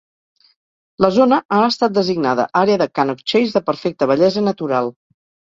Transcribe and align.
La 1.05 1.11
zona 1.17 1.37
ha 1.57 1.59
estat 1.65 1.93
designada 1.97 2.47
Àrea 2.63 2.79
de 2.85 2.89
Cannock 3.01 3.23
Chase 3.35 3.55
de 3.59 3.63
Perfecte 3.69 4.11
Bellesa 4.15 4.45
Natural. 4.51 4.93